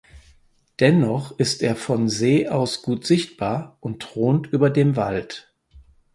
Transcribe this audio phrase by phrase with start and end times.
[0.79, 5.53] Dennoch ist er von See aus gut sichtbar und thront über dem Wald.